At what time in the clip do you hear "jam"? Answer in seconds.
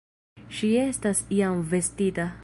1.41-1.61